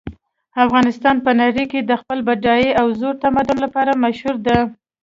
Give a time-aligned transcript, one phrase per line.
[0.65, 4.57] افغانستان په نړۍ کې د خپل بډایه او زوړ تمدن لپاره مشهور ده